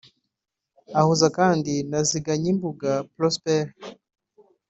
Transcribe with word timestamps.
Ahuza 0.99 1.27
kandi 1.37 1.73
na 1.89 1.99
Ziganyimbuga 2.09 2.91
Prosper 3.15 3.63